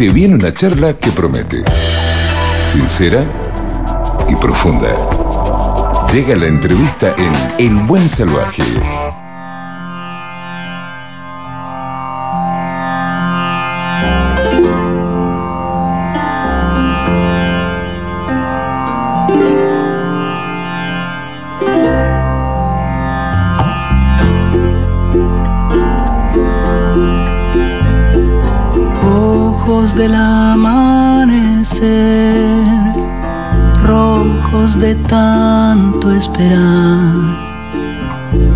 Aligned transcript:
se 0.00 0.08
viene 0.08 0.34
una 0.34 0.54
charla 0.54 0.94
que 0.94 1.10
promete. 1.10 1.62
Sincera 2.66 3.22
y 4.30 4.34
profunda. 4.36 4.96
Llega 6.10 6.36
la 6.36 6.46
entrevista 6.46 7.14
en 7.18 7.66
El 7.66 7.74
Buen 7.86 8.08
Salvaje. 8.08 8.62
Ojos 29.70 29.94
del 29.94 30.16
amanecer, 30.16 31.84
rojos 33.86 34.80
de 34.80 34.96
tanto 34.96 36.10
esperar, 36.10 36.98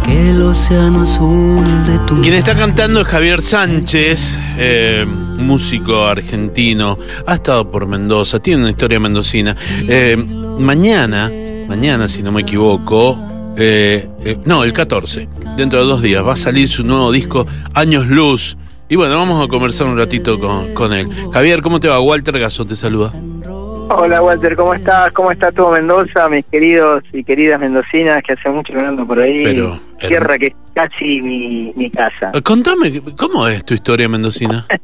que 0.02 0.30
el 0.30 0.42
océano 0.42 1.02
azul 1.02 1.64
de 1.86 2.00
tu 2.00 2.20
Quien 2.20 2.34
está 2.34 2.56
cantando 2.56 3.00
es 3.00 3.06
Javier 3.06 3.42
Sánchez, 3.42 4.36
eh, 4.58 5.06
músico 5.06 6.04
argentino, 6.04 6.98
ha 7.24 7.34
estado 7.34 7.70
por 7.70 7.86
Mendoza, 7.86 8.40
tiene 8.40 8.62
una 8.62 8.70
historia 8.70 8.98
mendocina. 8.98 9.54
Eh, 9.86 10.16
mañana, 10.58 11.30
mañana 11.68 12.08
si 12.08 12.24
no 12.24 12.32
me 12.32 12.40
equivoco, 12.40 13.16
eh, 13.56 14.08
no, 14.46 14.64
el 14.64 14.72
14, 14.72 15.28
dentro 15.56 15.78
de 15.78 15.84
dos 15.84 16.02
días, 16.02 16.26
va 16.26 16.32
a 16.32 16.36
salir 16.36 16.68
su 16.68 16.82
nuevo 16.82 17.12
disco 17.12 17.46
Años 17.72 18.08
Luz. 18.08 18.56
Y 18.88 18.96
bueno, 18.96 19.16
vamos 19.16 19.44
a 19.44 19.48
conversar 19.48 19.86
un 19.86 19.96
ratito 19.96 20.38
con, 20.38 20.74
con 20.74 20.92
él. 20.92 21.06
Javier, 21.32 21.62
¿cómo 21.62 21.80
te 21.80 21.88
va? 21.88 22.00
Walter 22.00 22.38
Gaso 22.38 22.64
te 22.66 22.76
saluda. 22.76 23.12
Hola 23.88 24.22
Walter, 24.22 24.56
¿cómo 24.56 24.72
estás? 24.74 25.12
¿Cómo 25.12 25.30
está 25.30 25.52
todo 25.52 25.70
Mendoza? 25.72 26.28
Mis 26.28 26.44
queridos 26.46 27.04
y 27.12 27.22
queridas 27.22 27.60
mendocinas 27.60 28.22
que 28.22 28.32
hace 28.32 28.48
mucho 28.48 28.72
que 28.72 28.78
no 28.78 28.88
ando 28.88 29.06
por 29.06 29.20
ahí. 29.20 29.42
Pero, 29.44 29.78
Tierra 30.00 30.38
que 30.38 30.46
es 30.46 30.54
casi 30.74 31.20
mi, 31.20 31.72
mi 31.76 31.90
casa. 31.90 32.30
Eh, 32.32 32.40
Contame, 32.42 33.02
¿cómo 33.16 33.46
es 33.46 33.64
tu 33.64 33.74
historia 33.74 34.08
mendocina? 34.08 34.66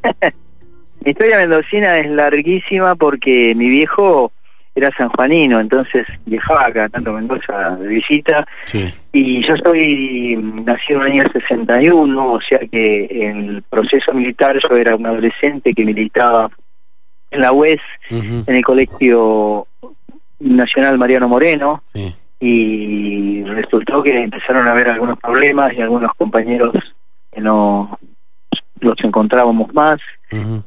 Mi 1.02 1.12
historia 1.12 1.38
mendocina 1.38 1.96
es 1.96 2.10
larguísima 2.10 2.94
porque 2.94 3.54
mi 3.56 3.70
viejo 3.70 4.32
era 4.74 4.90
sanjuanino, 4.96 5.60
entonces 5.60 6.06
viajaba 6.26 6.66
acá 6.66 6.88
tanto 6.88 7.12
Mendoza 7.12 7.76
de 7.76 7.88
visita 7.88 8.46
Sí. 8.64 8.92
y 9.12 9.46
yo 9.46 9.54
soy 9.64 10.36
nacido 10.64 11.00
en 11.00 11.06
el 11.06 11.12
año 11.20 11.32
61, 11.32 12.32
o 12.32 12.40
sea 12.40 12.60
que 12.70 13.08
en 13.10 13.48
el 13.48 13.62
proceso 13.62 14.12
militar 14.12 14.56
yo 14.68 14.76
era 14.76 14.94
un 14.94 15.06
adolescente 15.06 15.74
que 15.74 15.84
militaba 15.84 16.50
en 17.30 17.40
la 17.40 17.52
UES, 17.52 17.80
en 18.10 18.44
el 18.56 18.64
Colegio 18.64 19.66
Nacional 20.40 20.98
Mariano 20.98 21.28
Moreno, 21.28 21.82
sí. 21.92 22.14
y 22.40 23.44
resultó 23.44 24.02
que 24.02 24.22
empezaron 24.22 24.66
a 24.66 24.72
haber 24.72 24.88
algunos 24.88 25.18
problemas 25.18 25.72
y 25.74 25.80
algunos 25.80 26.12
compañeros 26.14 26.74
que 27.32 27.40
no 27.40 27.98
los 28.80 28.94
encontrábamos 29.02 29.72
más 29.74 29.98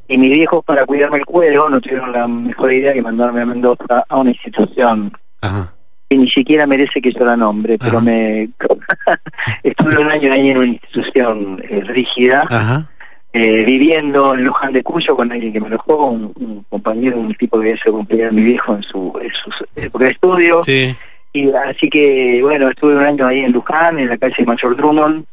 y 0.08 0.18
mis 0.18 0.32
viejos 0.32 0.64
para 0.66 0.86
cuidarme 0.86 1.18
el 1.20 1.26
cuero 1.26 1.70
no 1.70 1.80
tuvieron 1.80 2.12
la 2.12 2.28
mejor 2.28 2.74
idea 2.74 2.94
que 2.94 3.02
mandarme 3.02 3.42
a 3.42 3.46
Mendoza 3.46 4.04
a 4.10 4.18
una 4.18 4.32
institución 4.32 5.12
Ajá. 5.42 5.74
que 6.10 6.18
ni 6.18 6.30
siquiera 6.30 6.68
merece 6.68 7.02
que 7.02 7.12
yo 7.14 7.24
la 7.26 7.38
nombre 7.38 7.78
pero 7.78 8.02
me 8.02 8.50
estuve 9.64 9.98
un 9.98 10.12
año 10.12 10.34
ahí 10.34 10.50
en 10.50 10.58
una 10.58 10.68
institución 10.68 11.62
eh, 11.70 11.82
rígida 11.88 12.46
Ajá. 12.50 12.90
eh, 13.34 13.64
viviendo 13.64 14.34
en 14.34 14.44
Luján 14.44 14.74
de 14.74 14.84
Cuyo 14.84 15.16
con 15.16 15.32
alguien 15.32 15.54
que 15.54 15.60
me 15.60 15.68
alojó 15.68 16.08
un, 16.08 16.34
un 16.36 16.64
compañero 16.70 17.18
un 17.20 17.34
tipo 17.36 17.60
que 17.60 17.70
había 17.70 17.82
sido 17.84 17.96
compañero 17.98 18.28
de 18.30 18.36
mi 18.36 18.44
viejo 18.44 18.76
en 18.76 18.84
su, 18.84 19.14
en 19.22 19.32
su 19.32 19.66
época 19.76 20.06
de 20.06 20.12
estudio 20.12 20.62
Sí. 20.64 20.96
y 21.34 21.50
así 21.52 21.90
que, 21.90 22.40
bueno, 22.44 22.70
estuve 22.70 22.96
un 22.96 23.04
año 23.04 23.26
ahí 23.26 23.40
en 23.40 23.52
Luján, 23.54 23.98
en 23.98 24.10
la 24.10 24.18
calle 24.18 24.46
Mayor 24.46 24.76
Drummond. 24.76 25.26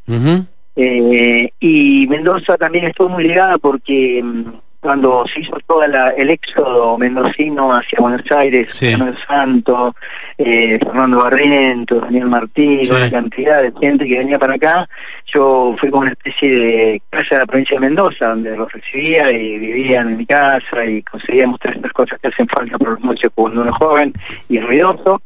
Eh, 0.76 1.50
y 1.60 2.06
Mendoza 2.08 2.56
también 2.56 2.86
estuvo 2.86 3.08
muy 3.08 3.24
ligada 3.24 3.58
porque 3.58 4.20
mm, 4.22 4.44
cuando 4.80 5.26
se 5.26 5.40
hizo 5.40 5.58
todo 5.66 5.82
el 5.84 6.30
éxodo 6.30 6.96
mendocino 6.96 7.70
hacia 7.74 7.98
Buenos 8.00 8.22
Aires, 8.32 8.72
Sí. 8.72 8.92
Manuel 8.92 9.18
Santo, 9.28 9.94
eh, 10.38 10.78
Fernando 10.82 11.18
Barrientos, 11.18 12.00
Daniel 12.00 12.26
Martín, 12.28 12.82
Sí. 12.86 12.92
una 12.94 13.10
cantidad 13.10 13.62
de 13.62 13.72
gente 13.78 14.06
que 14.06 14.18
venía 14.18 14.38
para 14.38 14.54
acá, 14.54 14.88
yo 15.34 15.74
fui 15.78 15.90
como 15.90 16.02
una 16.02 16.12
especie 16.12 16.48
de 16.48 17.02
casa 17.10 17.34
de 17.34 17.38
la 17.40 17.46
provincia 17.46 17.74
de 17.76 17.80
Mendoza, 17.86 18.28
donde 18.28 18.56
los 18.56 18.72
recibía 18.72 19.30
y 19.32 19.58
vivían 19.58 20.08
en 20.08 20.16
mi 20.16 20.24
casa 20.24 20.86
y 20.86 21.02
conseguíamos 21.02 21.60
todas 21.60 21.76
estas 21.76 21.92
cosas 21.92 22.18
que 22.20 22.28
hacen 22.28 22.48
falta 22.48 22.78
por 22.78 22.92
las 22.92 23.00
noches 23.00 23.30
cuando 23.34 23.60
uno 23.60 23.70
es 23.70 23.76
joven 23.76 24.14
y 24.48 24.60
ruidoso. 24.60 25.20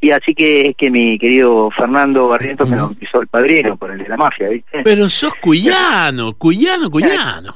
Y 0.00 0.10
así 0.10 0.34
que 0.34 0.60
es 0.68 0.76
que 0.76 0.90
mi 0.90 1.18
querido 1.18 1.70
Fernando 1.70 2.28
Barrientos 2.28 2.68
me 2.68 2.76
Ujú. 2.76 2.86
bautizó 2.86 3.20
el 3.22 3.28
padrino 3.28 3.76
por 3.76 3.90
el 3.90 3.98
de 3.98 4.08
la 4.08 4.16
mafia, 4.16 4.48
¿viste? 4.48 4.82
Pero 4.84 5.08
sos 5.08 5.34
cuyano, 5.40 6.34
cuyano, 6.34 6.90
cuyano. 6.90 7.54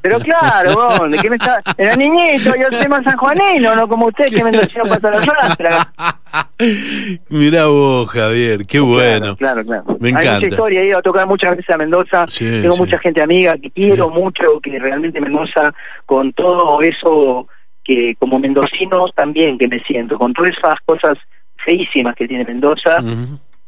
Pero 0.00 0.18
claro, 0.20 0.72
vos, 0.72 1.10
¿de 1.10 1.18
qué 1.18 1.28
me 1.28 1.36
está...? 1.36 1.60
Era 1.76 1.94
niñito, 1.94 2.54
yo 2.56 2.66
soy 2.78 2.88
más 2.88 3.04
sanjuanino, 3.04 3.76
no 3.76 3.86
como 3.88 4.06
usted 4.06 4.28
que 4.30 4.42
mendocino 4.42 4.84
pasa 4.84 5.10
la 5.10 5.20
rastra. 5.20 5.92
Mirá 7.28 7.66
vos, 7.66 8.08
Javier, 8.08 8.64
qué 8.66 8.80
bueno. 8.80 9.36
Claro, 9.36 9.62
claro, 9.62 9.84
claro. 9.84 9.98
Me 10.00 10.08
Hay 10.08 10.12
encanta. 10.14 10.34
mucha 10.36 10.46
historia, 10.46 10.80
he 10.80 10.86
ido 10.86 10.98
a 10.98 11.02
tocar 11.02 11.26
muchas 11.26 11.50
veces 11.56 11.68
a 11.74 11.76
Mendoza, 11.78 12.24
Sí, 12.28 12.44
tengo 12.62 12.72
sí. 12.74 12.80
mucha 12.80 12.98
gente 13.00 13.20
amiga 13.22 13.58
que 13.58 13.70
quiero 13.70 14.08
Sí. 14.08 14.14
mucho, 14.14 14.60
que 14.62 14.78
realmente 14.78 15.20
Mendoza, 15.20 15.74
con 16.06 16.32
todo 16.32 16.80
eso 16.82 17.46
que 17.84 18.14
como 18.18 18.38
mendocino 18.38 19.08
también 19.14 19.58
que 19.58 19.68
me 19.68 19.80
siento, 19.80 20.18
con 20.18 20.32
todas 20.32 20.52
esas 20.56 20.74
cosas 20.84 21.18
feísimas 21.64 22.14
que 22.16 22.26
tiene 22.28 22.44
Mendoza, 22.44 22.98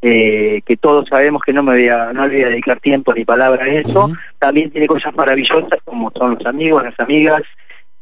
eh, 0.01 0.63
que 0.67 0.77
todos 0.77 1.09
sabemos 1.09 1.43
que 1.47 1.53
no 1.53 1.63
me 1.63 1.73
voy 1.73 1.89
a, 1.89 2.13
no 2.13 2.27
le 2.27 2.35
voy 2.35 2.45
a 2.45 2.49
dedicar 2.49 2.81
tiempo 2.81 3.15
ni 3.15 3.25
palabra 3.25 3.65
a 3.65 3.69
eso, 3.69 4.11
también 4.39 4.71
tiene 4.71 4.87
cosas 4.87 5.15
maravillosas 5.15 5.79
como 5.85 6.11
son 6.17 6.35
los 6.35 6.47
amigos, 6.47 6.83
las 6.83 6.99
amigas 6.99 7.43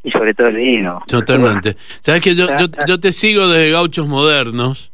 y 0.02 0.10
sobre 0.10 0.32
todo 0.32 0.46
el 0.48 0.56
vino. 0.56 1.02
Totalmente. 1.06 1.76
Sabes 2.00 2.22
que 2.22 2.34
yo, 2.34 2.46
yo, 2.58 2.66
yo 2.86 2.98
te 3.00 3.12
sigo 3.12 3.48
desde 3.48 3.70
Gauchos 3.72 4.06
Modernos. 4.08 4.90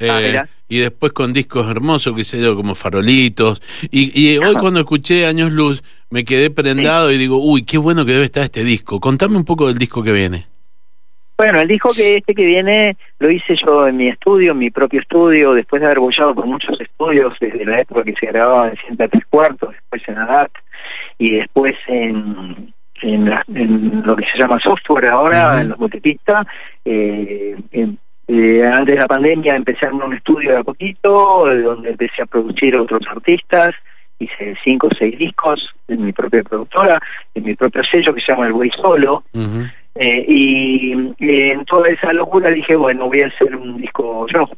eh, 0.00 0.08
Ah, 0.10 0.20
mirá. 0.20 0.48
y 0.68 0.78
después 0.78 1.12
con 1.12 1.32
discos 1.32 1.68
hermosos, 1.70 2.14
que 2.16 2.24
sé 2.24 2.40
yo, 2.40 2.56
como 2.56 2.74
Farolitos. 2.74 3.62
Y, 3.90 4.10
y 4.20 4.38
hoy 4.38 4.54
cuando 4.56 4.80
escuché 4.80 5.26
Años 5.26 5.52
Luz, 5.52 5.82
me 6.10 6.24
quedé 6.24 6.50
prendado 6.50 7.12
y 7.12 7.18
digo, 7.18 7.36
uy, 7.40 7.62
qué 7.62 7.78
bueno 7.78 8.04
que 8.04 8.12
debe 8.12 8.24
estar 8.24 8.42
este 8.42 8.64
disco. 8.64 8.98
Contame 9.00 9.36
un 9.36 9.44
poco 9.44 9.68
del 9.68 9.78
disco 9.78 10.02
que 10.02 10.12
viene. 10.12 10.46
Bueno, 11.38 11.60
el 11.60 11.68
disco 11.68 11.90
que 11.96 12.16
este 12.16 12.34
que 12.34 12.44
viene 12.44 12.96
lo 13.20 13.30
hice 13.30 13.54
yo 13.54 13.86
en 13.86 13.96
mi 13.96 14.08
estudio, 14.08 14.50
en 14.52 14.58
mi 14.58 14.70
propio 14.70 15.00
estudio, 15.00 15.54
después 15.54 15.78
de 15.80 15.86
haber 15.86 16.00
bollado 16.00 16.34
por 16.34 16.46
muchos 16.46 16.80
estudios 16.80 17.32
desde 17.40 17.64
la 17.64 17.80
época 17.80 18.02
que 18.02 18.14
se 18.18 18.26
grababa 18.26 18.70
en 18.70 18.76
103 18.76 19.24
cuartos, 19.30 19.70
después 19.72 20.02
en 20.08 20.18
ADAT 20.18 20.50
y 21.16 21.30
después 21.36 21.74
en, 21.86 22.74
en, 23.02 23.30
la- 23.30 23.44
en 23.54 24.02
lo 24.04 24.16
que 24.16 24.24
se 24.26 24.36
llama 24.36 24.58
software 24.58 25.06
ahora, 25.06 25.60
en 25.60 25.68
los 25.68 25.78
multipistas. 25.78 26.44
Eh, 26.84 27.56
eh, 28.26 28.66
antes 28.66 28.94
de 28.96 29.00
la 29.00 29.06
pandemia 29.06 29.54
empecé 29.54 29.86
a 29.86 29.92
un 29.92 30.12
estudio 30.14 30.50
de 30.50 30.56
a 30.58 30.64
poquito, 30.64 31.44
donde 31.62 31.90
empecé 31.90 32.20
a 32.22 32.26
producir 32.26 32.74
otros 32.74 33.02
artistas, 33.08 33.74
hice 34.18 34.56
cinco 34.64 34.88
o 34.88 34.94
seis 34.98 35.16
discos 35.16 35.72
en 35.86 36.04
mi 36.04 36.12
propia 36.12 36.42
productora, 36.42 37.00
en 37.34 37.44
mi 37.44 37.54
propio 37.54 37.84
sello 37.84 38.12
que 38.12 38.20
se 38.20 38.32
llama 38.32 38.46
El 38.48 38.52
Güey 38.54 38.70
Solo. 38.72 39.22
Eh, 40.00 40.24
y 40.28 40.92
en 41.20 41.64
toda 41.64 41.88
esa 41.88 42.12
locura 42.12 42.50
dije, 42.50 42.76
bueno, 42.76 43.06
voy 43.06 43.22
a 43.22 43.26
hacer 43.26 43.56
un 43.56 43.78
disco 43.78 44.26
yo, 44.32 44.48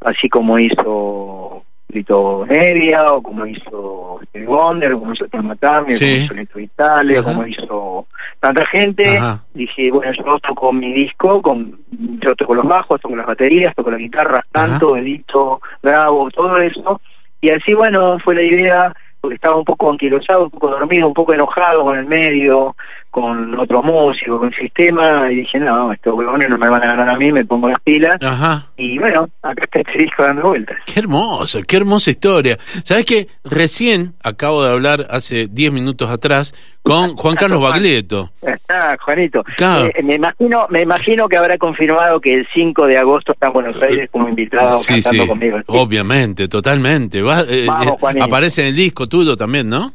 así 0.00 0.28
como 0.30 0.58
hizo 0.58 1.62
Lito 1.88 2.46
Nevia, 2.48 3.12
o 3.12 3.22
como 3.22 3.44
hizo 3.44 4.20
Stevie 4.28 4.46
Wonder, 4.46 4.92
o 4.94 5.00
como 5.00 5.12
hizo 5.12 5.26
o 5.26 5.90
Sí. 5.90 6.26
como 6.26 6.40
hizo 6.40 6.58
Vitale, 6.58 7.18
Ajá. 7.18 7.24
como 7.34 7.46
hizo 7.46 8.06
tanta 8.40 8.64
gente. 8.66 9.18
Ajá. 9.18 9.44
Dije, 9.52 9.90
bueno, 9.90 10.10
yo 10.12 10.38
toco 10.38 10.72
mi 10.72 10.90
disco, 10.94 11.42
con 11.42 11.78
yo 11.90 12.34
toco 12.34 12.54
los 12.54 12.66
bajos, 12.66 12.98
toco 13.00 13.14
las 13.14 13.26
baterías, 13.26 13.74
toco 13.74 13.90
la 13.90 13.98
guitarra, 13.98 14.42
canto, 14.50 14.96
edito, 14.96 15.60
grabo, 15.82 16.30
todo 16.30 16.56
eso. 16.58 16.98
Y 17.42 17.50
así, 17.50 17.74
bueno, 17.74 18.18
fue 18.20 18.36
la 18.36 18.42
idea, 18.42 18.94
porque 19.20 19.34
estaba 19.34 19.56
un 19.56 19.64
poco 19.64 19.90
anquilosado, 19.90 20.44
un 20.44 20.50
poco 20.50 20.68
dormido, 20.70 21.08
un 21.08 21.14
poco 21.14 21.34
enojado 21.34 21.82
con 21.84 21.98
el 21.98 22.06
medio, 22.06 22.74
con 23.12 23.56
otros 23.60 23.84
músicos, 23.84 24.40
con 24.40 24.48
el 24.48 24.54
sistema, 24.58 25.30
y 25.30 25.36
dije, 25.36 25.58
no, 25.60 25.92
estos 25.92 26.14
huevones 26.14 26.48
no 26.48 26.56
me 26.58 26.68
van 26.68 26.82
a 26.82 26.86
ganar 26.86 27.08
a 27.10 27.16
mí, 27.16 27.30
me 27.30 27.44
pongo 27.44 27.68
las 27.68 27.78
pilas. 27.82 28.16
Ajá. 28.22 28.66
Y 28.78 28.98
bueno, 28.98 29.28
acá 29.42 29.64
está 29.64 29.80
este 29.80 29.98
disco 29.98 30.22
dando 30.24 30.42
vueltas. 30.48 30.78
Qué 30.86 30.98
hermoso, 30.98 31.60
qué 31.68 31.76
hermosa 31.76 32.10
historia. 32.10 32.56
¿Sabes 32.82 33.04
que 33.06 33.28
Recién 33.44 34.14
acabo 34.24 34.64
de 34.64 34.72
hablar, 34.72 35.06
hace 35.10 35.46
10 35.46 35.72
minutos 35.72 36.08
atrás, 36.10 36.54
con 36.82 37.14
Juan 37.16 37.36
Carlos 37.36 37.60
Baglietto. 37.60 38.32
Ah, 38.68 38.96
Juanito. 38.98 39.44
Claro. 39.56 39.88
Eh, 39.94 40.02
me 40.02 40.14
imagino 40.14 40.66
me 40.70 40.80
imagino 40.80 41.28
que 41.28 41.36
habrá 41.36 41.58
confirmado 41.58 42.18
que 42.20 42.32
el 42.34 42.48
5 42.54 42.86
de 42.86 42.96
agosto 42.96 43.32
está 43.32 43.48
en 43.48 43.52
Buenos 43.52 43.82
Aires 43.82 44.08
como 44.10 44.28
invitado 44.28 44.72
Sí, 44.78 44.94
cantando 44.94 45.22
sí, 45.24 45.28
conmigo. 45.28 45.58
obviamente, 45.66 46.48
totalmente. 46.48 47.20
Va, 47.20 47.42
eh, 47.42 47.66
Vamos, 47.66 47.86
eh, 47.86 47.96
Juanito. 48.00 48.24
aparece 48.24 48.62
en 48.62 48.68
el 48.68 48.74
disco 48.76 49.06
tuyo 49.06 49.36
también, 49.36 49.68
¿no? 49.68 49.92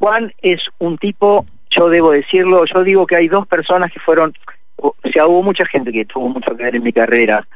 Juan 0.00 0.32
es 0.42 0.60
un 0.78 0.98
tipo 0.98 1.46
yo 1.70 1.88
debo 1.88 2.10
decirlo, 2.12 2.64
yo 2.64 2.82
digo 2.84 3.06
que 3.06 3.16
hay 3.16 3.28
dos 3.28 3.46
personas 3.46 3.92
que 3.92 4.00
fueron, 4.00 4.32
o 4.76 4.94
sea, 5.12 5.26
hubo 5.26 5.42
mucha 5.42 5.66
gente 5.66 5.92
que 5.92 6.04
tuvo 6.04 6.28
mucho 6.28 6.56
que 6.56 6.62
ver 6.64 6.76
en 6.76 6.82
mi 6.82 6.92
carrera, 6.92 7.46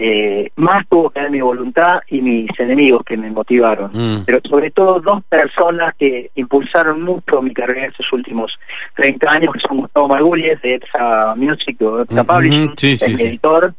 eh, 0.00 0.50
más 0.54 0.86
tuvo 0.88 1.10
que 1.10 1.20
ver 1.20 1.30
mi 1.30 1.40
voluntad 1.40 2.00
y 2.08 2.20
mis 2.20 2.48
enemigos 2.60 3.02
que 3.04 3.16
me 3.16 3.30
motivaron, 3.32 3.90
Mm. 3.92 4.24
pero 4.26 4.38
sobre 4.48 4.70
todo 4.70 5.00
dos 5.00 5.24
personas 5.24 5.92
que 5.96 6.30
impulsaron 6.36 7.02
mucho 7.02 7.42
mi 7.42 7.52
carrera 7.52 7.80
en 7.86 7.90
estos 7.90 8.12
últimos 8.12 8.56
30 8.94 9.28
años, 9.30 9.52
que 9.52 9.60
son 9.60 9.78
Gustavo 9.78 10.06
Margulles 10.06 10.62
de 10.62 10.74
EPSA 10.74 11.34
Music 11.36 11.76
o 11.82 12.02
EPSA 12.02 12.22
Ujú, 12.22 12.32
Publishing, 12.32 12.72
sí, 12.76 12.92
es 12.92 13.00
sí, 13.00 13.10
mi 13.10 13.16
sí. 13.16 13.22
editor, 13.24 13.74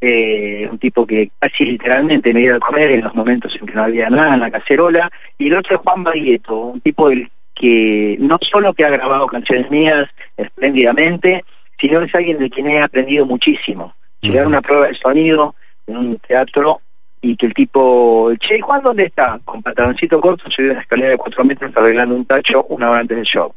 eh, 0.00 0.68
un 0.70 0.78
tipo 0.78 1.06
que 1.06 1.30
casi 1.38 1.64
literalmente 1.64 2.32
me 2.32 2.40
dio 2.40 2.56
a 2.56 2.58
comer 2.58 2.90
en 2.92 3.02
los 3.02 3.14
momentos 3.14 3.54
en 3.60 3.66
que 3.66 3.74
no 3.74 3.84
había 3.84 4.08
nada 4.10 4.34
en 4.34 4.40
la 4.40 4.50
cacerola, 4.50 5.10
y 5.38 5.48
el 5.48 5.54
otro 5.58 5.76
es 5.76 5.82
Juan 5.82 6.02
Baglietto, 6.02 6.56
un 6.56 6.80
tipo 6.80 7.08
del 7.10 7.30
que 7.62 8.16
no 8.18 8.40
solo 8.40 8.74
que 8.74 8.84
ha 8.84 8.90
grabado 8.90 9.28
canciones 9.28 9.70
mías 9.70 10.08
espléndidamente, 10.36 11.44
sino 11.78 12.00
es 12.00 12.12
alguien 12.12 12.40
de 12.40 12.50
quien 12.50 12.68
he 12.68 12.82
aprendido 12.82 13.24
muchísimo. 13.24 13.94
Llegar 14.20 14.46
a 14.46 14.48
una 14.48 14.60
prueba 14.60 14.88
de 14.88 14.94
sonido 14.96 15.54
en 15.86 15.96
un 15.96 16.18
teatro 16.18 16.80
y 17.20 17.36
que 17.36 17.46
el 17.46 17.54
tipo, 17.54 18.32
che, 18.40 18.60
Juan, 18.60 18.82
¿dónde 18.82 19.04
está? 19.04 19.38
Con 19.44 19.62
pantaloncito 19.62 20.20
corto, 20.20 20.50
subí 20.50 20.70
una 20.70 20.80
escalera 20.80 21.10
de 21.10 21.18
cuatro 21.18 21.44
metros 21.44 21.70
arreglando 21.76 22.16
un 22.16 22.24
tacho 22.24 22.64
una 22.64 22.90
hora 22.90 22.98
antes 22.98 23.16
del 23.16 23.26
show. 23.26 23.54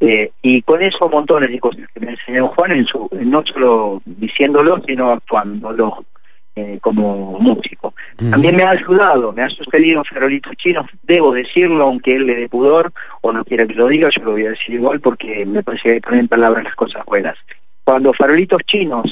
Eh, 0.00 0.30
y 0.42 0.60
con 0.60 0.82
eso 0.82 1.08
montones 1.08 1.50
de 1.50 1.58
cosas 1.58 1.88
que 1.94 2.00
me 2.00 2.10
enseñó 2.10 2.48
Juan, 2.48 2.72
en 2.72 2.84
su, 2.84 3.08
no 3.12 3.42
solo 3.46 4.02
diciéndolo, 4.04 4.82
sino 4.86 5.10
actuándolo 5.10 6.04
eh, 6.54 6.78
como 6.82 7.38
músico. 7.38 7.94
Ujú. 8.20 8.30
También 8.30 8.56
me 8.56 8.62
ha 8.62 8.70
ayudado, 8.70 9.32
me 9.32 9.42
ha 9.42 9.48
sugerido 9.48 10.04
farolitos 10.04 10.54
chinos, 10.56 10.86
debo 11.02 11.32
decirlo, 11.32 11.84
aunque 11.84 12.14
él 12.16 12.26
le 12.26 12.36
dé 12.36 12.48
pudor 12.48 12.92
o 13.22 13.32
no 13.32 13.44
quiera 13.44 13.66
que 13.66 13.74
lo 13.74 13.88
diga, 13.88 14.10
yo 14.10 14.24
lo 14.24 14.32
voy 14.32 14.46
a 14.46 14.50
decir 14.50 14.74
igual 14.74 15.00
porque 15.00 15.46
me 15.46 15.62
parece 15.62 15.82
que 15.82 15.88
hay 15.90 15.94
que 15.96 16.02
poner 16.02 16.20
en 16.20 16.28
palabras 16.28 16.64
las 16.64 16.74
cosas 16.74 17.04
buenas. 17.06 17.36
Cuando 17.84 18.12
farolitos 18.12 18.60
chinos 18.66 19.10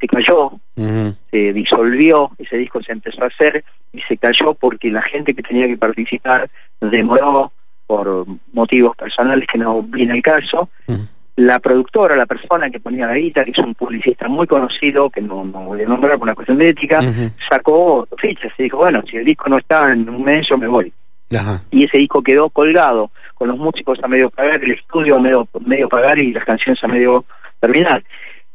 se 0.00 0.08
cayó, 0.08 0.52
se 0.74 1.52
disolvió, 1.52 2.32
ese 2.38 2.56
disco 2.56 2.82
se 2.82 2.92
empezó 2.92 3.22
a 3.22 3.28
hacer 3.28 3.64
y 3.92 4.00
se 4.00 4.16
cayó 4.16 4.54
porque 4.54 4.90
la 4.90 5.02
gente 5.02 5.34
que 5.34 5.42
tenía 5.42 5.68
que 5.68 5.76
participar 5.76 6.50
demoró 6.80 7.52
por 7.86 8.26
motivos 8.52 8.96
personales 8.96 9.46
que 9.46 9.58
no 9.58 9.82
viene 9.82 10.14
el 10.14 10.22
caso. 10.22 10.68
Ujú. 10.88 11.06
La 11.36 11.58
productora, 11.60 12.14
la 12.14 12.26
persona 12.26 12.70
que 12.70 12.80
ponía 12.80 13.06
la 13.06 13.14
guita, 13.14 13.44
que 13.44 13.52
es 13.52 13.58
un 13.58 13.74
publicista 13.74 14.28
muy 14.28 14.46
conocido, 14.46 15.08
que 15.08 15.22
no, 15.22 15.44
no 15.44 15.64
voy 15.64 15.82
a 15.82 15.88
nombrar 15.88 16.18
por 16.18 16.24
una 16.24 16.34
cuestión 16.34 16.58
de 16.58 16.68
ética, 16.68 17.00
sacó 17.48 18.06
fichas 18.18 18.52
y 18.58 18.64
dijo, 18.64 18.76
bueno, 18.76 19.02
si 19.10 19.16
el 19.16 19.24
disco 19.24 19.48
no 19.48 19.58
está 19.58 19.92
en 19.92 20.08
un 20.08 20.22
mes, 20.22 20.46
yo 20.48 20.58
me 20.58 20.68
voy. 20.68 20.92
Ajá. 21.34 21.62
Y 21.70 21.84
ese 21.84 21.96
disco 21.98 22.22
quedó 22.22 22.50
colgado, 22.50 23.10
con 23.34 23.48
los 23.48 23.58
músicos 23.58 23.98
a 24.02 24.08
medio 24.08 24.30
pagar, 24.30 24.62
el 24.62 24.72
estudio 24.72 25.16
a 25.16 25.20
medio, 25.20 25.48
medio 25.64 25.88
pagar 25.88 26.18
y 26.18 26.32
las 26.32 26.44
canciones 26.44 26.82
a 26.84 26.88
medio 26.88 27.24
terminar. 27.60 28.04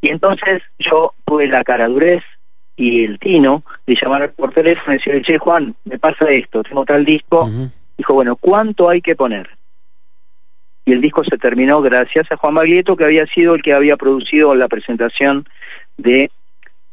Y 0.01 0.09
entonces 0.09 0.62
yo 0.77 1.13
tuve 1.25 1.47
la 1.47 1.63
caradurez 1.63 2.23
y 2.75 3.03
el 3.03 3.18
tino 3.18 3.63
de 3.88 3.97
llamar 4.00 4.31
por 4.33 4.53
teléfono 4.53 4.94
y 4.94 4.97
decirle, 4.97 5.21
che, 5.23 5.38
Juan, 5.39 5.73
me 5.85 5.97
pasa 5.97 6.30
esto, 6.30 6.62
tengo 6.62 6.85
tal 6.85 7.03
disco. 7.03 7.50
Dijo, 7.97 8.13
bueno, 8.13 8.35
¿cuánto 8.35 8.89
hay 8.89 9.01
que 9.01 9.15
poner? 9.15 9.50
Y 10.87 10.93
el 10.93 11.01
disco 11.01 11.21
se 11.25 11.37
terminó 11.37 11.81
gracias 11.81 12.31
a 12.31 12.37
Juan 12.37 12.55
Baglietto, 12.55 12.95
que 12.95 13.03
había 13.03 13.25
sido 13.27 13.55
el 13.55 13.61
que 13.61 13.73
había 13.73 13.97
producido 13.97 14.55
la 14.55 14.69
presentación 14.69 15.45
de 15.97 16.31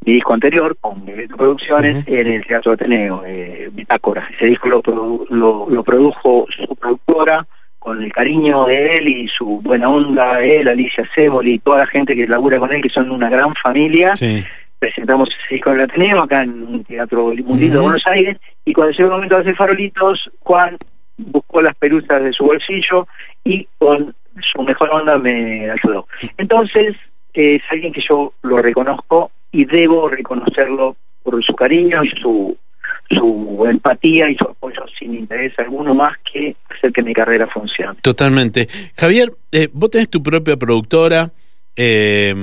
mi 0.04 0.14
disco 0.14 0.34
anterior, 0.34 0.76
con 0.80 1.06
Producciones, 1.38 2.04
en 2.08 2.26
el 2.26 2.44
Teatro 2.44 2.72
Ateneo, 2.72 3.22
eh, 3.24 3.70
Bitácora. 3.72 4.28
Ese 4.34 4.46
disco 4.46 4.68
lo, 4.68 4.82
produ- 4.82 5.28
lo, 5.30 5.70
lo 5.70 5.84
produjo 5.84 6.44
su 6.50 6.74
productora, 6.74 7.46
con 7.78 8.02
el 8.02 8.12
cariño 8.12 8.64
de 8.64 8.96
él 8.96 9.06
y 9.08 9.28
su 9.28 9.60
buena 9.62 9.88
onda, 9.88 10.42
él, 10.42 10.66
Alicia 10.66 11.08
Ceboli 11.14 11.52
y 11.54 11.58
toda 11.60 11.78
la 11.78 11.86
gente 11.86 12.16
que 12.16 12.26
labura 12.26 12.58
con 12.58 12.72
él, 12.72 12.82
que 12.82 12.88
son 12.88 13.12
una 13.12 13.28
gran 13.30 13.54
familia 13.62 14.16
Sí. 14.16 14.42
presentamos 14.80 15.28
ese 15.28 15.54
disco 15.54 15.70
en 15.70 15.76
el 15.76 15.82
Ateneo, 15.84 16.22
acá 16.22 16.42
en 16.42 16.62
un 16.64 16.82
teatro 16.84 17.26
mundito 17.26 17.74
de 17.74 17.78
Ujú. 17.78 17.82
Buenos 17.84 18.06
Aires, 18.08 18.38
y 18.64 18.72
cuando 18.72 18.92
llegó 18.92 19.08
el 19.10 19.14
momento 19.14 19.36
de 19.36 19.40
hacer 19.42 19.54
farolitos, 19.54 20.30
Juan 20.40 20.76
buscó 21.16 21.62
las 21.62 21.74
pelusas 21.76 22.22
de 22.22 22.32
su 22.32 22.44
bolsillo 22.44 23.06
y 23.44 23.66
con 23.78 24.14
su 24.52 24.62
mejor 24.62 24.90
onda 24.90 25.18
me 25.18 25.70
ayudó. 25.70 26.06
Entonces, 26.38 26.94
eh, 27.34 27.56
es 27.56 27.62
alguien 27.70 27.92
que 27.92 28.00
yo 28.06 28.32
lo 28.42 28.58
reconozco 28.58 29.30
y 29.52 29.64
debo 29.64 30.08
reconocerlo 30.08 30.96
por 31.22 31.42
su 31.44 31.54
cariño 31.54 32.02
y 32.04 32.10
su 32.20 32.56
su 33.10 33.66
empatía 33.68 34.30
y 34.30 34.36
su 34.36 34.44
apoyo 34.48 34.82
sin 34.98 35.14
interés 35.14 35.52
alguno 35.58 35.94
más 35.94 36.16
que 36.32 36.56
hacer 36.74 36.90
que 36.90 37.02
mi 37.02 37.12
carrera 37.12 37.46
funcione. 37.46 37.98
Totalmente. 38.00 38.66
Javier, 38.96 39.30
eh, 39.52 39.68
vos 39.72 39.90
tenés 39.90 40.08
tu 40.08 40.22
propia 40.22 40.56
productora, 40.56 41.30
eh, 41.76 42.34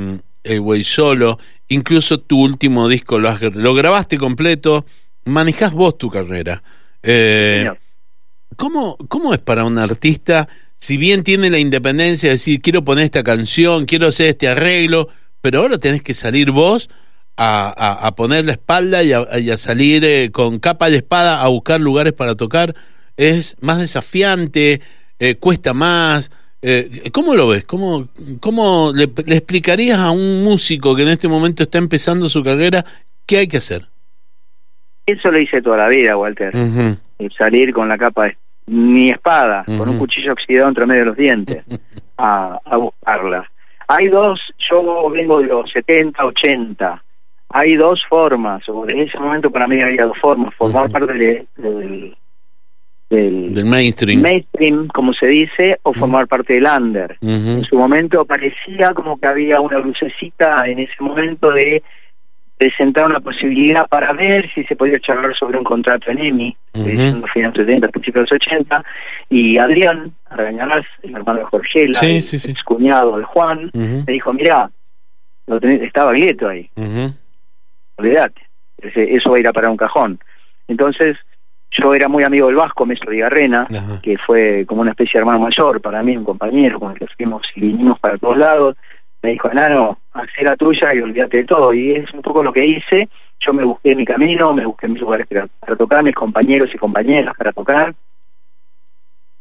El 0.44 0.62
Güey 0.62 0.84
Solo, 0.84 1.40
incluso 1.68 2.20
tu 2.20 2.40
último 2.44 2.88
disco 2.88 3.18
lo, 3.18 3.30
has- 3.30 3.42
lo 3.56 3.74
grabaste 3.74 4.18
completo, 4.20 4.86
manejás 5.26 5.74
vos 5.74 5.98
tu 5.98 6.10
carrera. 6.12 6.62
Eh, 7.02 7.56
Señor. 7.62 7.78
¿Cómo, 8.56 8.98
¿Cómo 9.08 9.34
es 9.34 9.40
para 9.40 9.66
un 9.66 9.78
artista, 9.78 10.48
si 10.78 10.98
bien 10.98 11.24
tiene 11.24 11.50
la 11.50 11.60
independencia 11.60 12.30
de 12.30 12.34
decir, 12.36 12.62
quiero 12.62 12.84
poner 12.84 13.06
esta 13.06 13.24
canción, 13.24 13.86
quiero 13.86 14.08
hacer 14.08 14.30
este 14.30 14.48
arreglo, 14.48 15.10
pero 15.42 15.60
ahora 15.62 15.78
tenés 15.78 16.04
que 16.04 16.14
salir 16.14 16.52
vos 16.52 16.90
a, 17.38 18.06
a- 18.08 18.16
poner 18.16 18.46
la 18.46 18.52
espalda 18.54 19.04
y 19.04 19.14
a, 19.14 19.58
salir 19.58 20.04
eh, 20.06 20.30
con 20.32 20.60
capa 20.60 20.90
de 20.90 20.98
espada 20.98 21.42
a 21.42 21.48
buscar 21.48 21.80
lugares 21.80 22.14
para 22.14 22.36
tocar? 22.36 22.76
¿Es 23.18 23.56
más 23.62 23.80
desafiante? 23.80 24.82
Eh, 25.20 25.36
¿Cuesta 25.36 25.74
más? 25.74 26.32
Eh, 26.62 27.10
¿Cómo 27.12 27.36
lo 27.36 27.48
ves? 27.48 27.64
¿Cómo, 27.66 28.10
cómo 28.40 28.92
le 28.94 29.06
explicarías 29.36 30.00
a 30.00 30.12
un 30.12 30.44
músico 30.44 30.96
que 30.96 31.04
en 31.04 31.10
este 31.10 31.28
momento 31.28 31.64
está 31.64 31.78
empezando 31.80 32.30
su 32.30 32.44
carrera 32.44 32.86
qué 33.26 33.40
hay 33.40 33.48
que 33.48 33.58
hacer? 33.58 33.88
Eso 35.06 35.32
lo 35.32 35.40
hice 35.40 35.62
toda 35.62 35.78
la 35.78 35.88
vida, 35.88 36.16
Walter. 36.18 36.52
Salir 37.38 37.74
con 37.74 37.88
la 37.90 37.98
capa 37.98 38.26
de 38.26 38.38
mi 38.68 39.10
espada, 39.10 39.64
con 39.66 39.90
un 39.90 39.98
cuchillo 40.00 40.34
oxidado 40.34 40.70
entre 40.70 40.86
medio 40.86 41.02
de 41.02 41.06
los 41.08 41.18
dientes, 41.18 41.64
a, 42.18 42.60
a 42.66 42.78
buscarla. 42.78 43.50
Hay 43.88 44.08
dos, 44.08 44.40
yo 44.70 45.10
vengo 45.10 45.40
de 45.42 45.48
los 45.48 45.70
70, 45.72 46.24
80, 46.26 47.04
hay 47.50 47.76
dos 47.76 48.04
formas, 48.08 48.68
o 48.70 48.88
en 48.90 49.02
ese 49.02 49.20
momento 49.20 49.52
para 49.52 49.68
mí 49.68 49.82
había 49.82 50.06
dos 50.06 50.18
formas, 50.20 50.54
formar 50.56 50.90
parte 50.90 51.14
de- 51.14 51.46
del, 51.58 52.16
del 53.10 53.54
Del 53.54 53.66
mainstream. 53.66 54.22
mainstream, 54.22 54.88
como 54.88 55.14
se 55.14 55.28
dice, 55.28 55.78
o 55.84 55.94
formar 55.94 56.28
parte 56.28 56.54
del 56.54 56.66
under. 56.66 57.18
En 57.22 57.62
su 57.64 57.76
momento 57.78 58.24
parecía 58.26 58.94
como 58.94 59.20
que 59.20 59.28
había 59.28 59.60
una 59.60 59.80
lucecita 59.80 60.66
en 60.68 60.80
ese 60.80 60.94
momento 61.02 61.52
de 61.52 61.84
presentar 62.66 63.08
una 63.08 63.20
posibilidad 63.20 63.88
para 63.88 64.14
ver 64.14 64.48
si 64.54 64.64
se 64.66 64.76
podía 64.76 65.00
charlar 65.00 65.36
sobre 65.36 65.58
un 65.58 65.64
contrato 65.64 66.12
en 66.12 66.20
EMI, 66.20 66.56
en 66.76 67.20
los 67.22 67.32
finales 67.32 67.54
de 67.56 67.60
los 67.64 67.66
70, 67.82 67.88
principios 67.88 68.30
de 68.30 68.36
los 68.36 68.46
80, 68.48 68.84
y 69.32 69.58
Adrián 69.58 70.12
Argañarás, 70.30 70.86
el 71.02 71.16
hermano 71.16 71.40
de 71.40 71.46
Jorgela, 71.46 71.96
Sí, 72.00 72.18
el 72.18 72.22
sí, 72.22 72.38
sí. 72.38 72.54
cuñado 72.64 73.18
de 73.18 73.24
Juan, 73.24 73.72
me 73.74 74.14
dijo, 74.14 74.32
mirá, 74.32 74.70
lo 75.48 75.60
tenés- 75.60 75.82
estaba 75.82 76.12
Glieto 76.12 76.48
ahí, 76.50 76.70
Ujú. 76.76 77.16
olvídate, 77.98 78.42
ese- 78.78 79.16
eso 79.16 79.32
va 79.32 79.38
a 79.38 79.40
ir 79.40 79.48
a 79.48 79.54
parar 79.54 79.72
un 79.72 79.78
cajón. 79.78 80.20
Entonces, 80.68 81.18
yo 81.72 81.96
era 81.96 82.08
muy 82.08 82.24
amigo 82.24 82.46
del 82.46 82.58
Vasco, 82.58 82.86
Meso 82.86 83.10
de 83.10 83.18
Garrena, 83.18 83.66
Ajá. 83.76 84.00
que 84.04 84.20
fue 84.20 84.66
como 84.68 84.82
una 84.82 84.92
especie 84.92 85.14
de 85.18 85.22
hermano 85.22 85.40
mayor 85.40 85.82
para 85.82 86.04
mí, 86.04 86.16
un 86.16 86.26
compañero 86.26 86.80
con 86.80 86.92
el 86.92 87.00
que 87.00 87.08
fuimos 87.08 87.42
y 87.56 87.62
vinimos 87.62 88.00
para 88.00 88.20
todos 88.20 88.38
lados. 88.38 88.78
Me 89.22 89.32
dijo, 89.32 89.52
enano, 89.52 90.00
haz 90.14 90.28
la 90.42 90.56
tuya 90.56 90.94
y 90.94 91.02
olvídate 91.02 91.38
de 91.38 91.44
todo. 91.46 91.74
Y 91.74 91.92
es 91.92 92.12
un 92.14 92.22
poco 92.22 92.44
lo 92.44 92.52
que 92.52 92.66
hice. 92.66 93.10
Yo 93.40 93.54
me 93.54 93.64
busqué 93.64 93.96
mi 93.96 94.06
camino, 94.06 94.54
me 94.54 94.66
busqué 94.66 94.88
mis 94.88 95.02
lugares 95.02 95.28
para, 95.28 95.48
para 95.48 95.76
tocar, 95.76 96.04
mis 96.04 96.16
compañeros 96.16 96.70
y 96.74 96.78
compañeras 96.78 97.36
para 97.38 97.52
tocar. 97.52 97.94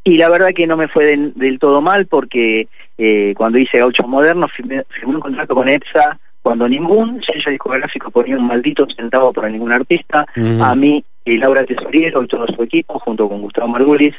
Y 0.04 0.16
la 0.16 0.30
verdad 0.30 0.52
que 0.54 0.66
no 0.66 0.76
me 0.76 0.88
fue 0.88 1.04
del, 1.04 1.34
del 1.34 1.58
todo 1.58 1.82
mal 1.82 2.06
porque 2.06 2.68
eh, 2.96 3.34
cuando 3.36 3.58
hice 3.58 3.78
Gauchos 3.78 4.08
Modernos 4.08 4.50
firmé, 4.52 4.84
firmé 4.88 5.14
un 5.14 5.20
contrato 5.20 5.54
con 5.54 5.68
EPSA 5.68 6.18
cuando 6.42 6.68
ningún 6.68 7.22
sello 7.22 7.50
discográfico 7.50 8.10
ponía 8.10 8.36
un 8.36 8.46
maldito 8.46 8.86
centavo 8.96 9.32
para 9.32 9.50
ningún 9.50 9.72
artista. 9.72 10.26
A 10.62 10.74
mí, 10.74 11.04
y 11.24 11.36
Laura 11.36 11.64
Tesoriero 11.64 12.22
y 12.22 12.26
todo 12.28 12.46
su 12.46 12.62
equipo, 12.62 12.98
junto 12.98 13.28
con 13.28 13.42
Gustavo 13.42 13.68
Margulis, 13.68 14.14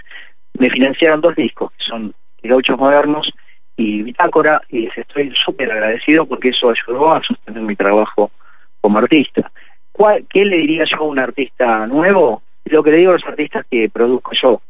me 0.60 0.70
financiaron 0.70 1.22
dos 1.22 1.36
discos, 1.36 1.72
que 1.72 1.84
son 1.84 2.14
Gauchos 2.44 2.78
Modernos 2.78 3.32
y 3.82 4.04
Bitácora, 4.04 4.62
y 4.70 4.82
les 4.82 4.98
estoy 4.98 5.34
súper 5.36 5.72
agradecido 5.72 6.26
porque 6.26 6.50
eso 6.50 6.70
ayudó 6.70 7.14
a 7.14 7.24
sostener 7.24 7.64
mi 7.64 7.76
trabajo 7.76 8.32
como 8.80 9.00
artista. 9.00 9.52
¿Cuál, 9.92 10.26
¿Qué 10.30 10.46
le 10.46 10.58
diría 10.58 10.86
yo 10.86 10.98
a 10.98 11.04
un 11.04 11.20
artista 11.20 11.88
nuevo? 11.88 12.44
Lo 12.66 12.84
que 12.84 12.92
le 12.92 12.98
digo 12.98 13.12
a 13.12 13.16
los 13.16 13.26
artistas 13.26 13.66
que 13.70 13.90
produzco 13.90 14.32
yo, 14.34 14.62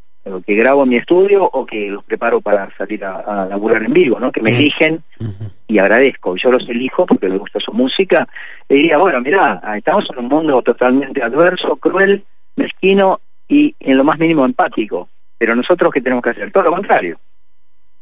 que 0.46 0.56
grabo 0.56 0.84
en 0.84 0.90
mi 0.90 0.96
estudio 0.98 1.44
o 1.44 1.66
que 1.66 1.90
los 1.90 2.04
preparo 2.06 2.40
para 2.42 2.70
salir 2.78 3.04
a, 3.04 3.20
a 3.20 3.46
laburar 3.48 3.84
en 3.84 3.92
vivo, 3.92 4.20
¿no? 4.20 4.32
Que 4.32 4.42
me 4.42 4.52
eligen 4.52 5.04
Ujú. 5.20 5.52
y 5.68 5.80
agradezco. 5.80 6.36
Yo 6.38 6.52
los 6.52 6.68
elijo 6.70 7.06
porque 7.06 7.28
les 7.28 7.38
gusta 7.38 7.60
su 7.60 7.74
música. 7.74 8.28
Le 8.70 8.78
diría, 8.78 8.98
bueno, 8.98 9.20
mirá, 9.20 9.62
estamos 9.76 10.06
en 10.10 10.20
un 10.20 10.28
mundo 10.30 10.62
totalmente 10.62 11.22
adverso, 11.22 11.76
cruel, 11.76 12.24
mezquino 12.56 13.20
y 13.50 13.76
en 13.80 13.98
lo 13.98 14.04
más 14.06 14.18
mínimo 14.20 14.46
empático. 14.46 15.10
Pero 15.38 15.56
nosotros, 15.56 15.92
¿qué 15.92 16.02
tenemos 16.02 16.24
que 16.24 16.30
hacer? 16.30 16.52
Todo 16.52 16.64
lo 16.64 16.72
contrario. 16.72 17.18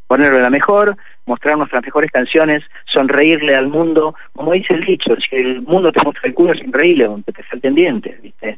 Ponerlo 0.09 0.39
la 0.39 0.49
mejor, 0.49 0.97
mostrar 1.27 1.55
nuestras 1.55 1.83
mejores 1.83 2.09
canciones, 2.09 2.63
sonreírle 2.85 3.55
al 3.55 3.67
mundo, 3.67 4.15
como 4.33 4.53
dice 4.53 4.73
el 4.73 4.83
dicho, 4.83 5.15
si 5.17 5.35
el 5.35 5.61
mundo 5.61 5.91
te 5.91 6.03
muestra 6.03 6.27
el 6.27 6.33
culo, 6.33 6.55
sonreírle, 6.55 7.05
aunque 7.05 7.31
te 7.31 7.43
falten 7.43 7.75
dientes, 7.75 8.19
¿viste? 8.19 8.57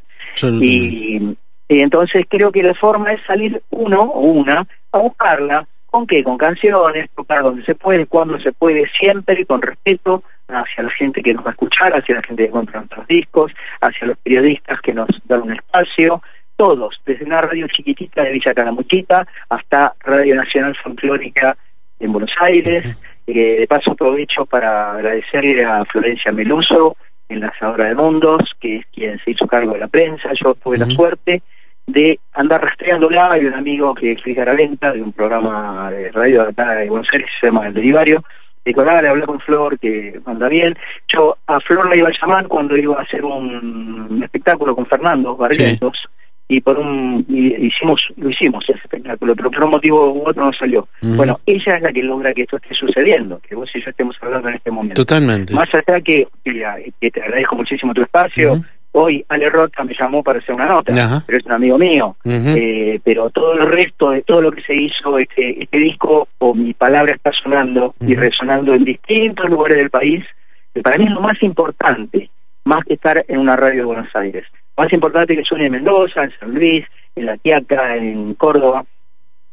Y, 0.62 1.36
y 1.68 1.82
entonces 1.82 2.26
creo 2.30 2.54
que 2.54 2.64
la 2.64 2.74
forma 2.74 3.12
es 3.12 3.22
salir 3.28 3.62
uno 3.70 4.02
o 4.02 4.22
una 4.22 4.66
a 4.94 4.98
buscarla, 5.00 5.68
¿con 5.88 6.08
qué? 6.08 6.24
Con 6.24 6.38
canciones, 6.38 7.10
tocar 7.14 7.44
donde 7.44 7.66
se 7.66 7.76
puede, 7.76 8.06
cuando 8.06 8.40
se 8.40 8.54
puede, 8.54 8.90
siempre 8.98 9.46
con 9.46 9.62
respeto 9.62 10.24
hacia 10.48 10.84
la 10.84 10.90
gente 10.92 11.22
que 11.22 11.34
nos 11.34 11.44
va 11.46 11.50
a 11.50 11.52
escuchar, 11.52 11.94
hacia 11.94 12.16
la 12.16 12.24
gente 12.24 12.46
que 12.46 12.52
compra 12.52 12.80
nuestros 12.80 13.08
discos, 13.08 13.52
hacia 13.82 14.08
los 14.08 14.18
periodistas 14.20 14.80
que 14.80 14.94
nos 14.94 15.10
dan 15.26 15.42
un 15.42 15.52
espacio, 15.52 16.22
todos, 16.62 17.02
desde 17.08 17.26
una 17.26 17.42
radio 17.42 17.68
chiquitita 17.68 18.22
de 18.22 18.34
Villa 18.34 18.54
Calamuchita 18.54 19.26
hasta 19.50 19.96
Radio 20.02 20.36
Nacional 20.36 20.76
Folclórica 20.76 21.58
en 22.00 22.12
Buenos 22.12 22.30
Aires. 22.40 23.00
Eh, 23.26 23.62
de 23.62 23.66
paso 23.68 23.94
aprovecho 23.94 24.46
para 24.46 24.92
agradecerle 24.92 25.66
a 25.66 25.84
Florencia 25.86 26.32
Meluso, 26.32 26.98
enlazadora 27.30 27.86
de 27.86 27.96
mundos, 27.96 28.52
que 28.60 28.76
es 28.76 28.86
quien 28.94 29.18
se 29.26 29.32
hizo 29.32 29.48
cargo 29.48 29.74
de 29.74 29.80
la 29.80 29.88
prensa. 29.88 30.34
Yo 30.34 30.54
tuve 30.54 30.78
la 30.78 30.86
suerte 30.86 31.42
de 31.88 32.20
andar 32.34 32.64
rastreándola. 32.64 33.32
Hay 33.32 33.46
un 33.46 33.56
amigo 33.56 33.96
que 33.96 34.12
es 34.12 34.24
Luis 34.24 34.38
Garaventa, 34.38 34.92
de 34.92 35.02
un 35.02 35.14
programa 35.14 35.90
de 35.90 36.12
radio 36.12 36.44
de 36.44 36.50
acá 36.50 36.76
de 36.76 36.90
Buenos 36.90 37.08
Aires, 37.12 37.28
se 37.40 37.48
llama 37.48 37.66
El 37.66 37.74
Derivario, 37.74 38.24
dijo, 38.64 38.84
le 38.84 39.10
hablé 39.10 39.26
con 39.26 39.40
Flor, 39.40 39.80
que 39.80 40.20
anda 40.28 40.48
bien. 40.48 40.78
Yo 41.08 41.38
a 41.48 41.60
Flor 41.60 41.90
la 41.90 41.98
iba 41.98 42.10
a 42.10 42.22
llamar 42.22 42.48
cuando 42.48 42.78
iba 42.78 43.00
a 43.00 43.02
hacer 43.02 43.26
un 43.26 44.22
espectáculo 44.24 44.76
con 44.76 44.86
Fernando 44.86 45.36
Barrientos, 45.36 46.08
y 46.52 46.60
por 46.60 46.78
un 46.78 47.26
hicimos 47.30 48.02
lo 48.18 48.30
hicimos 48.30 48.66
ese 48.68 48.78
espectáculo 48.78 49.34
pero 49.38 49.50
por 49.50 49.64
un 49.64 49.72
motivo 49.72 50.12
u 50.12 50.28
otro 50.28 50.44
no 50.44 50.52
salió. 50.52 50.86
Bueno 51.02 51.40
ella 51.46 51.78
es 51.78 51.82
la 51.82 51.94
que 51.94 52.04
logra 52.04 52.34
que 52.34 52.42
esto 52.42 52.58
esté 52.58 52.76
sucediendo 52.76 53.40
que 53.40 53.56
vos 53.56 53.70
y 53.74 53.82
yo 53.82 53.90
estemos 53.90 54.18
hablando 54.20 54.50
en 54.50 54.56
este 54.56 54.70
momento. 54.70 55.02
Totalmente. 55.06 55.54
Más 55.54 55.70
allá 55.74 56.02
que, 56.02 56.28
que, 56.44 57.12
te 57.12 57.22
agradezco 57.22 57.56
muchísimo 57.56 57.94
tu 57.94 58.02
espacio 58.02 58.62
hoy 58.92 59.24
Ale 59.30 59.50
Rota 59.50 59.86
me 59.86 59.96
llamó 59.98 60.22
para 60.22 60.40
hacer 60.40 60.54
una 60.54 60.66
nota 60.66 61.24
pero 61.26 61.38
es 61.38 61.46
un 61.46 61.54
amigo 61.54 61.78
mío 61.78 62.18
eh, 62.26 63.00
pero 63.02 63.30
todo 63.30 63.54
el 63.54 63.72
resto 63.72 64.10
de 64.10 64.24
todo 64.24 64.42
lo 64.42 64.52
que 64.52 64.62
se 64.64 64.76
hizo 64.76 65.18
este 65.20 65.64
este 65.64 65.78
disco 65.78 66.28
o 66.40 66.54
mi 66.54 66.74
palabra 66.74 67.14
está 67.14 67.32
sonando 67.32 67.96
y 68.02 68.14
resonando 68.16 68.74
en 68.74 68.84
distintos 68.84 69.50
lugares 69.50 69.78
del 69.78 69.90
país 69.90 70.26
que 70.74 70.82
para 70.82 70.98
mí 70.98 71.06
es 71.06 71.12
lo 71.12 71.22
más 71.22 71.42
importante 71.42 72.30
más 72.66 72.84
que 72.84 72.96
estar 72.96 73.24
en 73.26 73.40
una 73.40 73.56
radio 73.56 73.80
de 73.80 73.86
Buenos 73.86 74.14
Aires 74.14 74.46
más 74.78 74.92
importante 74.94 75.36
que 75.36 75.44
suene 75.44 75.66
en 75.66 75.74
Mendoza, 75.74 76.24
en 76.24 76.32
San 76.40 76.54
Luis, 76.54 76.86
en 77.16 77.26
La 77.26 77.38
Quiaca, 77.38 77.96
en 77.96 78.34
Córdoba. 78.36 78.86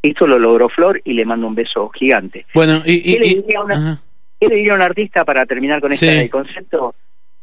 Esto 0.03 0.27
lo 0.27 0.39
logró 0.39 0.69
Flor 0.69 1.01
y 1.05 1.13
le 1.13 1.25
mando 1.25 1.47
un 1.47 1.55
beso 1.55 1.89
gigante. 1.91 2.47
Bueno, 2.55 2.83
y, 2.85 3.03
¿Qué, 3.03 3.19
le 3.19 3.29
diría, 3.29 3.61
una, 3.61 4.01
a 4.41 4.75
un 4.75 4.83
artista 4.83 5.25
para 5.25 5.45
terminar 5.45 5.81
con 5.81 5.93
este 5.93 6.31
concepto? 6.31 6.95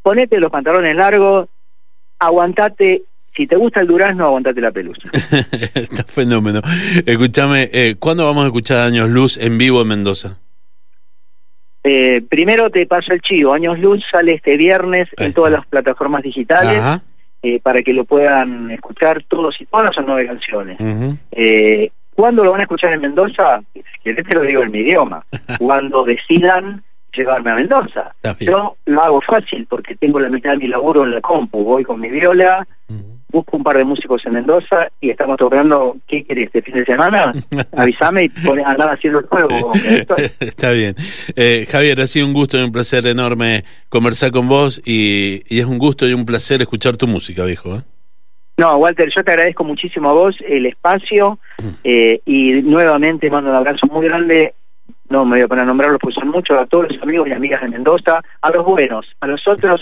Ponete 0.01 0.39
los 0.39 0.51
pantalones 0.51 0.95
largos, 0.95 1.49
aguantate 2.19 3.03
si 3.35 3.47
te 3.47 3.55
gusta 3.57 3.81
el 3.81 3.87
durazno, 3.87 4.25
aguantate 4.25 4.61
la 4.61 4.71
pelusa. 4.71 5.09
Está 5.73 6.03
fenómeno. 6.05 6.61
Escúchame, 7.05 7.69
eh, 7.73 7.95
¿cuándo 7.99 8.25
vamos 8.25 8.43
a 8.43 8.47
escuchar 8.47 8.87
Años 8.87 9.09
Luz 9.09 9.37
en 9.37 9.57
vivo 9.57 9.81
en 9.81 9.89
Mendoza? 9.89 10.39
Eh, 11.83 12.23
primero 12.27 12.69
te 12.69 12.85
paso 12.85 13.13
el 13.13 13.21
chivo. 13.21 13.53
Años 13.53 13.77
Luz 13.77 14.03
sale 14.09 14.33
este 14.33 14.55
viernes 14.55 15.09
en 15.17 15.33
todas 15.33 15.51
las 15.51 15.65
plataformas 15.67 16.23
digitales. 16.23 16.79
Ajá. 16.79 17.03
Eh, 17.47 17.59
para 17.61 17.83
que 17.83 17.93
lo 17.93 18.05
puedan 18.05 18.71
escuchar 18.71 19.23
todos 19.27 19.61
y 19.61 19.67
todas 19.67 19.93
son 19.93 20.07
nueve 20.07 20.25
canciones. 20.25 20.77
eh, 21.31 21.91
¿Cuándo 22.15 22.43
lo 22.43 22.49
van 22.49 22.61
a 22.61 22.63
escuchar 22.63 22.91
en 22.93 23.01
Mendoza? 23.01 23.61
Querés 24.03 24.25
te 24.25 24.33
lo 24.33 24.41
digo 24.41 24.63
en 24.63 24.71
mi 24.71 24.79
idioma. 24.79 25.23
Cuando 25.59 26.03
decidan 26.03 26.81
llevarme 27.13 27.51
a 27.51 27.55
Mendoza. 27.55 28.15
Yo 28.39 28.77
lo 28.85 29.01
hago 29.03 29.21
fácil 29.21 29.67
porque 29.69 29.95
tengo 29.95 30.19
la 30.19 30.29
mitad 30.29 30.53
de 30.53 30.57
mi 30.57 30.67
laburo 30.67 31.03
en 31.03 31.11
la 31.11 31.21
compu. 31.21 31.63
Voy 31.63 31.83
con 31.83 31.99
mi 31.99 32.09
viola, 32.09 32.65
busco 33.31 33.57
un 33.57 33.63
par 33.63 33.77
de 33.77 33.83
músicos 33.83 34.25
en 34.25 34.33
Mendoza 34.33 34.89
y 35.01 35.09
estamos 35.09 35.37
tocando, 35.37 35.97
¿qué 36.07 36.23
querés, 36.23 36.45
este 36.47 36.61
fin 36.61 36.75
de 36.75 36.85
semana? 36.85 37.33
Avísame 37.77 38.25
y 38.25 38.59
andar 38.63 38.93
haciendo 38.93 39.19
el 39.19 39.25
juego. 39.25 39.71
Está 40.39 40.71
bien. 40.71 40.95
Eh, 41.35 41.65
Javier, 41.69 42.01
ha 42.01 42.07
sido 42.07 42.25
un 42.27 42.33
gusto 42.33 42.57
y 42.57 42.63
un 42.63 42.71
placer 42.71 43.05
enorme 43.07 43.63
conversar 43.89 44.31
con 44.31 44.47
vos 44.47 44.81
y, 44.85 45.41
es 45.49 45.65
un 45.65 45.77
gusto 45.77 46.07
y 46.07 46.13
un 46.13 46.25
placer 46.25 46.61
escuchar 46.61 46.97
tu 46.97 47.07
música, 47.07 47.43
viejo. 47.45 47.75
¿eh? 47.75 47.81
No, 48.57 48.77
Walter, 48.77 49.09
yo 49.13 49.23
te 49.23 49.31
agradezco 49.31 49.63
muchísimo 49.63 50.09
a 50.09 50.13
vos 50.13 50.35
el 50.47 50.65
espacio 50.65 51.39
mm. 51.57 51.69
eh, 51.83 52.21
y 52.25 52.53
nuevamente 52.61 53.29
mando 53.29 53.49
un 53.49 53.55
abrazo 53.57 53.87
muy 53.87 54.05
grande 54.05 54.53
no 55.09 55.23
me 55.25 55.37
voy 55.37 55.41
a 55.41 55.47
poner 55.47 55.63
a 55.63 55.67
nombrarlos 55.67 55.99
porque 56.01 56.19
son 56.19 56.29
muchos, 56.29 56.57
a 56.57 56.65
todos 56.65 56.89
los 56.89 57.01
amigos 57.01 57.27
y 57.27 57.31
amigas 57.31 57.61
de 57.61 57.69
Mendoza, 57.69 58.21
a 58.41 58.49
los 58.49 58.65
buenos, 58.65 59.05
a 59.19 59.27
los 59.27 59.47
otros 59.47 59.81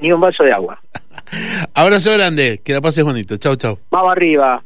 ni 0.00 0.12
un 0.12 0.20
vaso 0.20 0.42
de 0.44 0.52
agua. 0.52 0.80
Abrazo 1.74 2.12
grande, 2.12 2.60
que 2.64 2.72
la 2.72 2.80
pases 2.80 3.04
bonito. 3.04 3.36
Chau, 3.36 3.56
chau. 3.56 3.78
Vamos 3.90 4.12
arriba. 4.12 4.60